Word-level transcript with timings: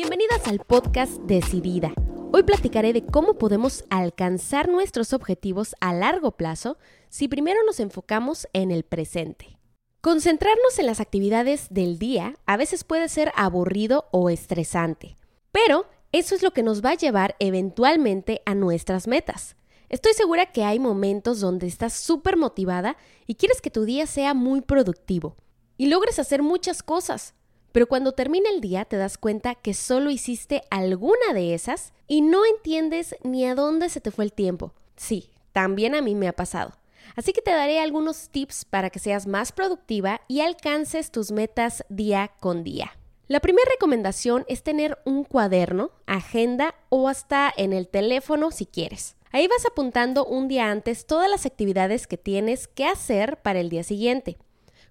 Bienvenidas 0.00 0.46
al 0.46 0.60
podcast 0.60 1.14
Decidida. 1.22 1.92
Hoy 2.30 2.44
platicaré 2.44 2.92
de 2.92 3.04
cómo 3.04 3.34
podemos 3.34 3.84
alcanzar 3.90 4.68
nuestros 4.68 5.12
objetivos 5.12 5.74
a 5.80 5.92
largo 5.92 6.36
plazo 6.36 6.78
si 7.08 7.26
primero 7.26 7.58
nos 7.66 7.80
enfocamos 7.80 8.46
en 8.52 8.70
el 8.70 8.84
presente. 8.84 9.58
Concentrarnos 10.00 10.78
en 10.78 10.86
las 10.86 11.00
actividades 11.00 11.66
del 11.70 11.98
día 11.98 12.36
a 12.46 12.56
veces 12.56 12.84
puede 12.84 13.08
ser 13.08 13.32
aburrido 13.34 14.06
o 14.12 14.30
estresante, 14.30 15.16
pero 15.50 15.86
eso 16.12 16.36
es 16.36 16.44
lo 16.44 16.52
que 16.52 16.62
nos 16.62 16.80
va 16.80 16.90
a 16.90 16.96
llevar 16.96 17.34
eventualmente 17.40 18.40
a 18.46 18.54
nuestras 18.54 19.08
metas. 19.08 19.56
Estoy 19.88 20.12
segura 20.12 20.52
que 20.52 20.62
hay 20.62 20.78
momentos 20.78 21.40
donde 21.40 21.66
estás 21.66 21.94
súper 21.94 22.36
motivada 22.36 22.96
y 23.26 23.34
quieres 23.34 23.60
que 23.60 23.72
tu 23.72 23.84
día 23.84 24.06
sea 24.06 24.32
muy 24.32 24.60
productivo 24.60 25.34
y 25.76 25.86
logres 25.86 26.20
hacer 26.20 26.44
muchas 26.44 26.84
cosas, 26.84 27.34
pero 27.72 27.86
cuando 27.86 28.12
termina 28.12 28.50
el 28.50 28.60
día 28.60 28.84
te 28.84 28.96
das 28.96 29.18
cuenta 29.18 29.54
que 29.54 29.74
solo 29.74 30.10
hiciste 30.10 30.62
alguna 30.70 31.32
de 31.34 31.54
esas 31.54 31.92
y 32.06 32.22
no 32.22 32.44
entiendes 32.44 33.16
ni 33.22 33.46
a 33.46 33.54
dónde 33.54 33.88
se 33.88 34.00
te 34.00 34.10
fue 34.10 34.24
el 34.24 34.32
tiempo. 34.32 34.72
Sí, 34.96 35.30
también 35.52 35.94
a 35.94 36.02
mí 36.02 36.14
me 36.14 36.28
ha 36.28 36.32
pasado. 36.32 36.72
Así 37.16 37.32
que 37.32 37.42
te 37.42 37.50
daré 37.50 37.80
algunos 37.80 38.28
tips 38.28 38.64
para 38.64 38.90
que 38.90 38.98
seas 38.98 39.26
más 39.26 39.52
productiva 39.52 40.20
y 40.28 40.40
alcances 40.40 41.10
tus 41.10 41.30
metas 41.30 41.84
día 41.88 42.32
con 42.40 42.64
día. 42.64 42.92
La 43.26 43.40
primera 43.40 43.70
recomendación 43.70 44.44
es 44.48 44.62
tener 44.62 44.98
un 45.04 45.24
cuaderno, 45.24 45.90
agenda 46.06 46.74
o 46.88 47.08
hasta 47.08 47.52
en 47.56 47.72
el 47.72 47.88
teléfono 47.88 48.50
si 48.50 48.66
quieres. 48.66 49.16
Ahí 49.32 49.46
vas 49.46 49.66
apuntando 49.66 50.24
un 50.24 50.48
día 50.48 50.70
antes 50.70 51.06
todas 51.06 51.28
las 51.28 51.44
actividades 51.44 52.06
que 52.06 52.16
tienes 52.16 52.68
que 52.68 52.86
hacer 52.86 53.36
para 53.42 53.60
el 53.60 53.68
día 53.68 53.82
siguiente, 53.82 54.38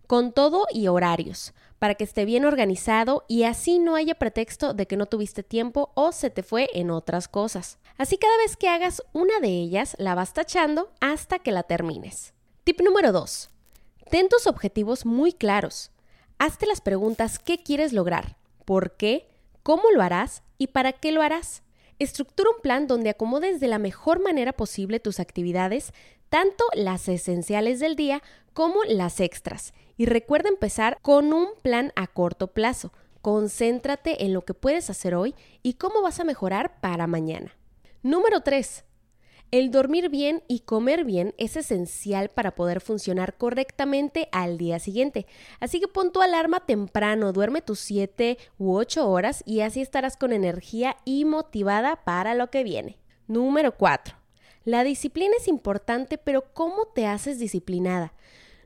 con 0.05 0.31
todo 0.31 0.67
y 0.71 0.87
horarios 0.87 1.53
para 1.79 1.95
que 1.95 2.03
esté 2.03 2.25
bien 2.25 2.45
organizado 2.45 3.25
y 3.27 3.43
así 3.43 3.79
no 3.79 3.95
haya 3.95 4.15
pretexto 4.15 4.73
de 4.73 4.87
que 4.87 4.97
no 4.97 5.05
tuviste 5.05 5.43
tiempo 5.43 5.91
o 5.95 6.11
se 6.11 6.29
te 6.29 6.43
fue 6.43 6.69
en 6.73 6.89
otras 6.91 7.27
cosas. 7.27 7.77
Así 7.97 8.17
cada 8.17 8.37
vez 8.37 8.57
que 8.57 8.69
hagas 8.69 9.03
una 9.13 9.39
de 9.39 9.49
ellas, 9.49 9.95
la 9.99 10.15
vas 10.15 10.33
tachando 10.33 10.89
hasta 10.99 11.39
que 11.39 11.51
la 11.51 11.63
termines. 11.63 12.33
Tip 12.63 12.81
número 12.81 13.11
2. 13.11 13.49
Ten 14.09 14.29
tus 14.29 14.47
objetivos 14.47 15.05
muy 15.05 15.33
claros. 15.33 15.91
Hazte 16.39 16.65
las 16.65 16.81
preguntas 16.81 17.39
¿qué 17.39 17.61
quieres 17.63 17.93
lograr? 17.93 18.37
¿Por 18.65 18.95
qué? 18.95 19.27
¿Cómo 19.63 19.91
lo 19.91 20.01
harás? 20.01 20.43
¿Y 20.57 20.67
para 20.67 20.93
qué 20.93 21.11
lo 21.11 21.21
harás? 21.21 21.63
Estructura 21.99 22.51
un 22.55 22.61
plan 22.61 22.85
donde 22.85 23.09
acomodes 23.09 23.59
de 23.59 23.67
la 23.67 23.79
mejor 23.79 24.21
manera 24.21 24.53
posible 24.53 24.99
tus 24.99 25.19
actividades, 25.19 25.93
tanto 26.29 26.63
las 26.73 27.07
esenciales 27.07 27.79
del 27.79 27.95
día 27.95 28.21
como 28.53 28.83
las 28.83 29.19
extras. 29.19 29.73
Y 29.97 30.05
recuerda 30.05 30.49
empezar 30.49 30.99
con 31.01 31.33
un 31.33 31.49
plan 31.63 31.91
a 31.95 32.05
corto 32.05 32.47
plazo. 32.47 32.93
Concéntrate 33.21 34.25
en 34.25 34.33
lo 34.33 34.45
que 34.45 34.53
puedes 34.53 34.89
hacer 34.91 35.15
hoy 35.15 35.33
y 35.63 35.73
cómo 35.73 36.03
vas 36.03 36.19
a 36.19 36.23
mejorar 36.23 36.79
para 36.81 37.07
mañana. 37.07 37.57
Número 38.03 38.41
3. 38.41 38.85
El 39.49 39.71
dormir 39.71 40.09
bien 40.09 40.43
y 40.49 40.59
comer 40.59 41.05
bien 41.05 41.33
es 41.37 41.55
esencial 41.55 42.27
para 42.27 42.53
poder 42.53 42.81
funcionar 42.81 43.37
correctamente 43.37 44.27
al 44.33 44.57
día 44.57 44.77
siguiente. 44.77 45.25
Así 45.61 45.79
que 45.79 45.87
pon 45.87 46.11
tu 46.11 46.21
alarma 46.21 46.65
temprano, 46.65 47.31
duerme 47.31 47.61
tus 47.61 47.79
7 47.79 48.37
u 48.57 48.75
8 48.75 49.09
horas 49.09 49.43
y 49.45 49.61
así 49.61 49.79
estarás 49.79 50.17
con 50.17 50.33
energía 50.33 50.97
y 51.05 51.23
motivada 51.23 52.03
para 52.03 52.35
lo 52.35 52.49
que 52.49 52.65
viene. 52.65 52.97
Número 53.27 53.77
4. 53.77 54.17
La 54.65 54.83
disciplina 54.83 55.33
es 55.39 55.47
importante, 55.47 56.17
pero 56.17 56.43
¿cómo 56.53 56.87
te 56.87 57.07
haces 57.07 57.39
disciplinada? 57.39 58.13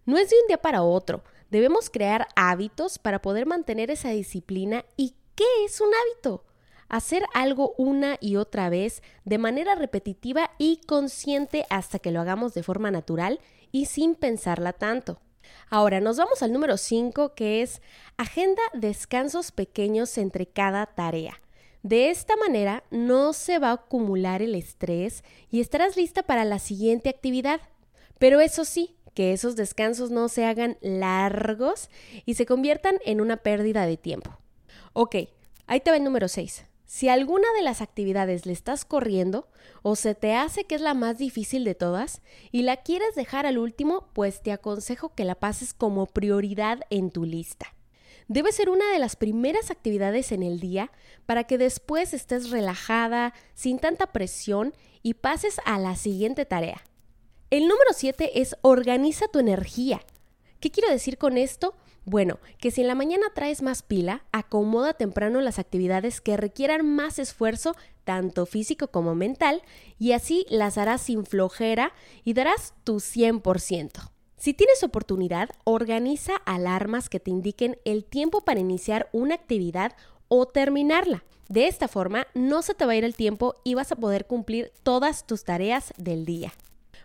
No 0.08 0.18
es 0.18 0.32
de 0.32 0.36
un 0.42 0.48
día 0.48 0.58
para 0.58 0.82
otro. 0.82 1.24
Debemos 1.52 1.92
crear 1.92 2.28
hábitos 2.36 2.98
para 2.98 3.22
poder 3.22 3.46
mantener 3.46 3.92
esa 3.92 4.10
disciplina. 4.10 4.84
¿Y 4.98 5.14
qué 5.36 5.46
es 5.64 5.80
un 5.80 5.90
hábito? 5.94 6.44
Hacer 6.92 7.24
algo 7.34 7.74
una 7.78 8.18
y 8.20 8.36
otra 8.36 8.70
vez 8.70 9.02
de 9.24 9.38
manera 9.38 9.76
repetitiva 9.76 10.52
y 10.58 10.82
consciente 10.86 11.66
hasta 11.70 12.00
que 12.00 12.12
lo 12.12 12.20
hagamos 12.20 12.54
de 12.54 12.64
forma 12.64 12.92
natural 12.92 13.40
y 13.72 13.86
sin 13.86 14.14
pensarla 14.14 14.74
tanto. 14.74 15.22
Ahora 15.70 16.02
nos 16.02 16.18
vamos 16.18 16.44
al 16.44 16.52
número 16.52 16.76
5 16.76 17.34
que 17.34 17.62
es 17.62 17.82
agenda 18.18 18.62
descansos 18.74 19.54
pequeños 19.54 20.18
entre 20.18 20.48
cada 20.48 20.86
tarea. 20.86 21.40
De 21.82 22.10
esta 22.10 22.36
manera 22.36 22.84
no 22.92 23.32
se 23.32 23.58
va 23.58 23.70
a 23.70 23.76
acumular 23.76 24.42
el 24.42 24.54
estrés 24.54 25.24
y 25.50 25.62
estarás 25.62 25.96
lista 25.96 26.24
para 26.24 26.44
la 26.44 26.60
siguiente 26.60 27.08
actividad. 27.08 27.62
Pero 28.20 28.42
eso 28.42 28.66
sí, 28.66 28.98
que 29.14 29.32
esos 29.32 29.56
descansos 29.56 30.12
no 30.12 30.28
se 30.28 30.44
hagan 30.44 30.78
largos 30.82 31.90
y 32.26 32.34
se 32.34 32.46
conviertan 32.46 32.98
en 33.06 33.22
una 33.22 33.38
pérdida 33.38 33.86
de 33.86 33.96
tiempo. 33.96 34.38
Ok, 34.92 35.16
ahí 35.68 35.80
te 35.80 35.90
va 35.90 35.96
el 35.96 36.04
número 36.04 36.28
6. 36.28 36.66
Si 36.92 37.08
alguna 37.08 37.48
de 37.56 37.62
las 37.62 37.80
actividades 37.80 38.46
le 38.46 38.52
estás 38.52 38.84
corriendo 38.84 39.48
o 39.82 39.96
se 39.96 40.14
te 40.14 40.36
hace 40.36 40.66
que 40.66 40.76
es 40.76 40.82
la 40.82 40.94
más 40.94 41.18
difícil 41.18 41.64
de 41.64 41.74
todas 41.74 42.22
y 42.52 42.64
la 42.64 42.76
quieres 42.84 43.16
dejar 43.16 43.46
al 43.46 43.58
último, 43.60 44.10
pues 44.12 44.44
te 44.44 44.52
aconsejo 44.52 45.16
que 45.16 45.24
la 45.24 45.36
pases 45.36 45.74
como 45.74 46.06
prioridad 46.06 46.82
en 46.90 47.10
tu 47.10 47.24
lista. 47.24 47.74
Debe 48.28 48.52
ser 48.52 48.70
una 48.70 48.92
de 48.92 49.00
las 49.00 49.16
primeras 49.16 49.72
actividades 49.72 50.34
en 50.34 50.44
el 50.44 50.60
día 50.60 50.92
para 51.26 51.46
que 51.46 51.58
después 51.58 52.14
estés 52.14 52.50
relajada, 52.50 53.34
sin 53.54 53.80
tanta 53.80 54.08
presión 54.08 54.74
y 55.02 55.14
pases 55.14 55.62
a 55.64 55.80
la 55.80 55.96
siguiente 55.96 56.44
tarea. 56.44 56.84
El 57.52 57.70
número 57.70 57.92
7 57.96 58.42
es 58.42 58.58
organiza 58.64 59.30
tu 59.30 59.40
energía. 59.40 60.02
¿Qué 60.60 60.72
quiero 60.72 60.90
decir 60.90 61.18
con 61.18 61.38
esto? 61.38 61.74
Bueno, 62.04 62.40
que 62.58 62.72
si 62.72 62.82
en 62.82 62.88
la 62.88 62.96
mañana 62.96 63.28
traes 63.34 63.62
más 63.62 63.84
pila, 63.84 64.24
acomoda 64.32 64.94
temprano 64.94 65.40
las 65.40 65.60
actividades 65.60 66.20
que 66.20 66.36
requieran 66.36 66.86
más 66.86 67.20
esfuerzo, 67.20 67.76
tanto 68.04 68.46
físico 68.46 68.88
como 68.88 69.14
mental, 69.14 69.62
y 70.00 70.14
así 70.14 70.46
las 70.50 70.78
harás 70.78 71.02
sin 71.02 71.26
flojera 71.26 71.94
y 72.24 72.34
darás 72.34 72.74
tu 72.84 72.96
100%. 72.96 74.12
Si 74.38 74.56
tienes 74.56 74.84
oportunidad, 74.84 75.50
organiza 75.64 76.38
alarmas 76.46 77.10
que 77.10 77.20
te 77.20 77.30
indiquen 77.30 77.78
el 77.86 78.04
tiempo 78.04 78.42
para 78.42 78.60
iniciar 78.60 79.08
una 79.12 79.36
actividad 79.36 79.96
o 80.30 80.48
terminarla. 80.48 81.24
De 81.48 81.68
esta 81.68 81.88
forma, 81.88 82.26
no 82.34 82.64
se 82.64 82.74
te 82.74 82.88
va 82.88 82.94
a 82.94 82.96
ir 82.96 83.04
el 83.04 83.14
tiempo 83.14 83.54
y 83.64 83.76
vas 83.76 83.92
a 83.92 83.98
poder 83.98 84.26
cumplir 84.26 84.72
todas 84.82 85.28
tus 85.28 85.44
tareas 85.44 85.94
del 85.98 86.26
día. 86.26 86.54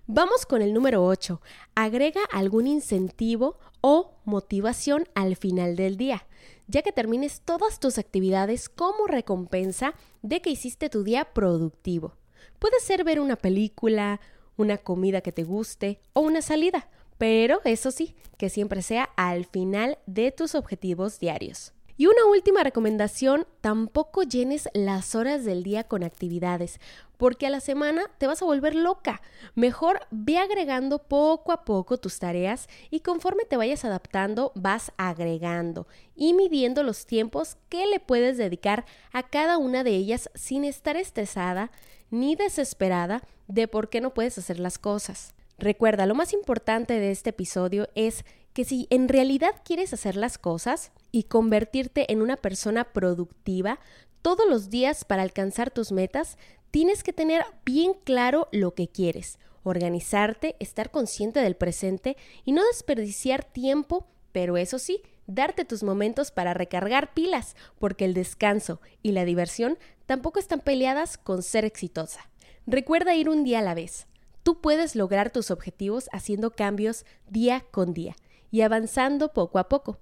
Vamos 0.06 0.47
con 0.47 0.62
el 0.62 0.72
número 0.72 1.05
8. 1.05 1.41
Agrega 1.75 2.21
algún 2.31 2.67
incentivo 2.67 3.59
o 3.81 4.15
motivación 4.25 5.09
al 5.15 5.37
final 5.37 5.77
del 5.77 5.97
día, 5.97 6.27
ya 6.69 6.83
que 6.83 6.93
termines 6.93 7.41
todas 7.41 7.81
tus 7.81 7.99
actividades 7.99 8.69
como 8.69 9.06
recompensa 9.06 9.94
de 10.22 10.41
que 10.41 10.50
hiciste 10.50 10.89
tu 10.89 11.03
día 11.03 11.25
productivo. 11.33 12.17
Puede 12.59 12.81
ser 12.81 13.05
ver 13.05 13.21
una 13.21 13.37
película, 13.37 14.21
una 14.56 14.78
comida 14.78 15.21
que 15.21 15.33
te 15.33 15.44
guste 15.44 16.00
o 16.12 16.21
una 16.21 16.41
salida 16.41 16.88
pero 17.19 17.61
eso 17.65 17.91
sí, 17.91 18.15
que 18.37 18.50
siempre 18.50 18.83
sea 18.83 19.05
al 19.17 19.47
final 19.47 19.99
de 20.06 20.33
tus 20.33 20.55
objetivos 20.55 21.19
diarios. 21.19 21.73
Y 21.98 22.06
una 22.06 22.26
última 22.26 22.62
recomendación, 22.62 23.46
tampoco 23.62 24.22
llenes 24.22 24.68
las 24.74 25.14
horas 25.14 25.44
del 25.44 25.62
día 25.62 25.84
con 25.84 26.02
actividades, 26.02 26.78
porque 27.16 27.46
a 27.46 27.50
la 27.50 27.60
semana 27.60 28.02
te 28.18 28.26
vas 28.26 28.42
a 28.42 28.44
volver 28.44 28.74
loca. 28.74 29.22
Mejor 29.54 30.00
ve 30.10 30.36
agregando 30.36 30.98
poco 30.98 31.52
a 31.52 31.64
poco 31.64 31.96
tus 31.96 32.18
tareas 32.18 32.68
y 32.90 33.00
conforme 33.00 33.44
te 33.44 33.56
vayas 33.56 33.84
adaptando 33.86 34.52
vas 34.54 34.92
agregando 34.98 35.86
y 36.14 36.34
midiendo 36.34 36.82
los 36.82 37.06
tiempos 37.06 37.56
que 37.70 37.86
le 37.86 37.98
puedes 37.98 38.36
dedicar 38.36 38.84
a 39.12 39.22
cada 39.22 39.56
una 39.56 39.82
de 39.82 39.92
ellas 39.92 40.30
sin 40.34 40.64
estar 40.64 40.96
estresada 40.96 41.70
ni 42.10 42.36
desesperada 42.36 43.22
de 43.48 43.68
por 43.68 43.88
qué 43.88 44.02
no 44.02 44.12
puedes 44.12 44.36
hacer 44.36 44.60
las 44.60 44.78
cosas. 44.78 45.34
Recuerda, 45.58 46.04
lo 46.04 46.14
más 46.14 46.34
importante 46.34 47.00
de 47.00 47.10
este 47.10 47.30
episodio 47.30 47.88
es 47.94 48.26
que 48.56 48.65
si 48.65 48.87
en 48.89 49.09
realidad 49.09 49.50
quieres 49.67 49.93
hacer 49.93 50.17
las 50.17 50.39
cosas 50.39 50.91
y 51.12 51.25
convertirte 51.25 52.11
en 52.11 52.23
una 52.23 52.38
persona 52.38 52.85
productiva 52.85 53.79
todos 54.23 54.49
los 54.49 54.70
días 54.70 55.05
para 55.05 55.20
alcanzar 55.20 55.70
tus 55.70 55.93
metas, 55.93 56.38
tienes 56.70 57.03
que 57.03 57.12
tener 57.12 57.44
bien 57.67 57.93
claro 58.03 58.49
lo 58.53 58.73
que 58.73 58.88
quieres, 58.88 59.38
organizarte, 59.62 60.56
estar 60.58 60.91
consciente 60.91 61.41
del 61.41 61.55
presente 61.55 62.17
y 62.47 62.53
no 62.53 62.64
desperdiciar 62.64 63.44
tiempo, 63.44 64.06
pero 64.32 64.56
eso 64.56 64.79
sí, 64.79 65.02
darte 65.26 65.67
tus 65.67 65.82
momentos 65.82 66.31
para 66.31 66.55
recargar 66.55 67.12
pilas, 67.12 67.56
porque 67.79 68.06
el 68.06 68.14
descanso 68.14 68.81
y 69.02 69.12
la 69.12 69.26
diversión 69.26 69.76
tampoco 70.06 70.38
están 70.38 70.61
peleadas 70.61 71.19
con 71.19 71.43
ser 71.43 71.67
exitosa. 71.67 72.31
Recuerda 72.67 73.14
ir 73.17 73.29
un 73.29 73.44
día 73.44 73.59
a 73.59 73.62
la 73.62 73.75
vez. 73.75 74.06
Tú 74.43 74.62
puedes 74.62 74.97
lograr 74.97 75.29
tus 75.29 75.50
objetivos 75.50 76.09
haciendo 76.11 76.52
cambios 76.52 77.05
día 77.29 77.62
con 77.70 77.93
día 77.93 78.17
y 78.56 78.62
avanzando 78.62 79.35
poco 79.35 79.58
a 79.58 79.69
poco. 79.69 79.99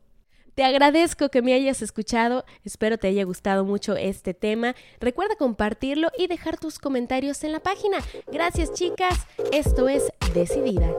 Te 0.55 0.63
agradezco 0.63 1.29
que 1.29 1.43
me 1.43 1.55
hayas 1.55 1.83
escuchado, 1.83 2.45
espero 2.63 2.99
te 2.99 3.09
haya 3.09 3.25
gustado 3.25 3.65
mucho 3.65 3.97
este 3.97 4.33
tema. 4.33 4.77
Recuerda 5.01 5.35
compartirlo 5.35 6.11
y 6.17 6.29
dejar 6.29 6.57
tus 6.57 6.79
comentarios 6.79 7.43
en 7.43 7.51
la 7.51 7.59
página. 7.59 7.99
Gracias 8.31 8.73
chicas, 8.73 9.27
esto 9.51 9.89
es 9.89 10.13
Decidida. 10.33 10.95